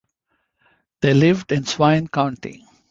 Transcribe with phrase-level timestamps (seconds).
[1.01, 2.65] They lived in Swain County.